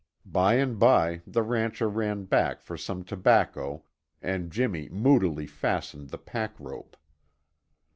By 0.25 0.55
and 0.55 0.79
by 0.79 1.21
the 1.27 1.43
rancher 1.43 1.87
ran 1.87 2.23
back 2.23 2.63
for 2.63 2.75
some 2.75 3.03
tobacco 3.03 3.83
and 4.19 4.51
Jimmy 4.51 4.89
moodily 4.89 5.45
fastened 5.45 6.09
the 6.09 6.17
pack 6.17 6.59
rope. 6.59 6.97